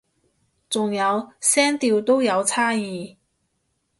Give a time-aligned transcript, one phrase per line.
[0.67, 3.17] 仲有聲調都有差異